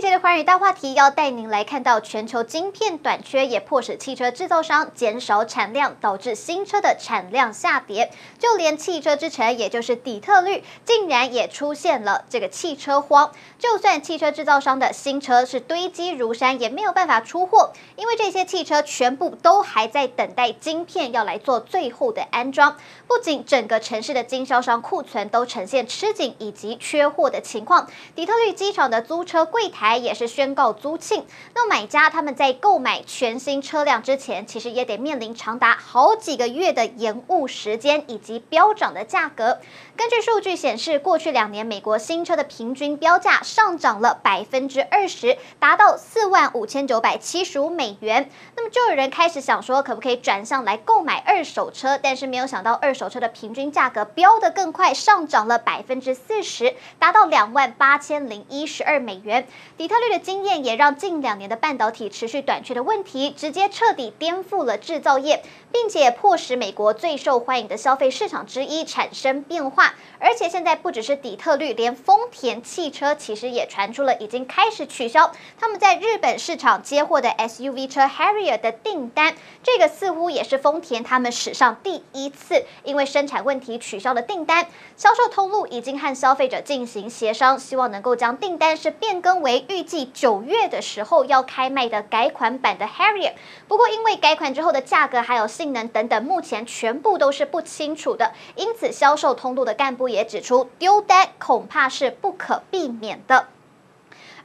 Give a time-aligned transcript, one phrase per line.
[0.00, 8.10] 这一节的寰宇大话题要带您来看到，全球晶片短缺也迫使汽车制造商减少产量，导致新车的产量下跌。
[8.38, 13.30] 就连汽车之城，也就是底特律，竟然也出现了这个汽车荒。
[13.58, 22.74] 就算汽车制造商的新车是堆积如山，也没有办法出货，因为这些汽车全部都还在等待晶片要来做最后的安装。
[23.06, 29.89] 不仅整个城市的经销商库存都呈现吃紧以及缺货的情况，底特律机场的租车柜台。
[29.90, 39.58] 台也是宣告租罄，那买家他们在购买全新车辆之前，其实也得面临长达好几个月的延误时间以及飙涨的价格。
[39.96, 48.30] 根据数据显示，过去两年美国新车的平均标价上涨了百分之二十，达到四万五千九百七十五美元。
[48.54, 51.98] 那么就有人开始想说，可不可以转向来购买二手车？
[52.00, 59.48] 但是没有想到，二手车的平均价格飙得更快，上涨了百分之四十，达到两万八千零一十二美元。
[59.80, 65.42] 底特律的经验也让近两年的半导体持续短缺的问题直接彻底颠覆了制造业，
[65.72, 69.94] 并且迫使美国最受欢迎的消费市场之一产生变化。
[70.18, 79.34] 而且现在不只是底特律，连丰田汽车其实也传出了已经开始取消他们在日本市场接货的 SUV 车 Harrier 的订单。
[79.62, 84.66] 这个似乎也是丰田他们史上第一次因为生产问题取消了订单。
[84.98, 89.64] 销售通路已经和消费者进行协商，希望能够将订单是变更为。
[89.70, 93.34] 预计九月的时候要开卖的改款版的 Harrier，
[93.68, 103.46] 不过因为改款之后的价格还有性能等等，目前全部都是不清楚的，因此销售通路的干部也指出，丢单恐怕是不可避免的。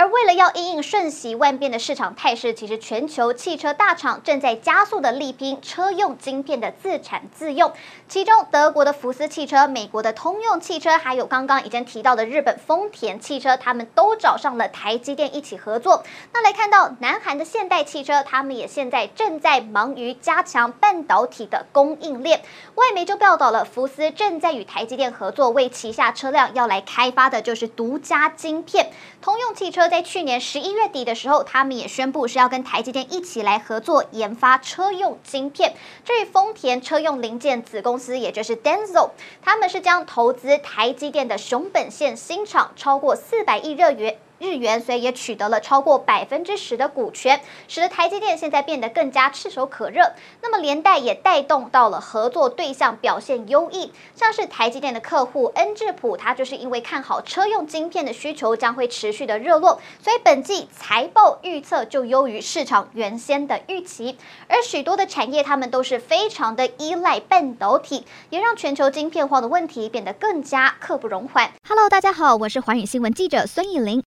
[0.00, 7.70] 而为了要因应瞬息万变的市场态势，其实全球汽车大厂正在加速的力拼车用晶片的自产自用。
[8.08, 16.02] 其中，德国的福斯汽车、美国的通用汽车，还有刚刚已经提到的日本丰田汽车，他们都找上了台积电一起合作。
[16.32, 22.40] 那来看到南韩的现代汽车，他们也现在正在忙于加强半导体的供应链。
[22.76, 28.90] 外媒就报道了，福斯正在与台积电合作，为旗下车辆要来开发的就是独家晶片。
[29.20, 29.89] 通用汽车。
[29.90, 35.74] 在去年十一月底的时候，他们也宣布是要跟台积电一起来合作研发车用晶片。
[36.04, 39.10] 至于丰田车用零件子公司，也就是 Denso，
[39.42, 44.16] 他们是将投资台积电的熊本县新厂，超过四百亿日元。
[44.40, 50.14] 日元，所以也取得了超过百分之十的股权，使得台积电现在变得更加炙手可热。
[50.40, 64.16] 那么连带也带动到了合作对象表现优异，像是台积电的客户恩智浦，它就是因为看好车用晶片的需求将会持续的热络，所以本季财报预测就优于市场原先的预期。
[64.48, 71.52] 而许多的产业，他们都是非常的依赖半导体，也让全球晶片荒的问题变得更加刻不容缓。
[71.68, 74.02] Hello，大家好，我是寰宇新闻记者孙艺玲。